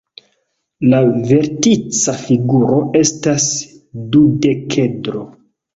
[0.93, 1.01] La
[1.31, 3.49] vertica figuro estas
[4.19, 5.29] dudekedro.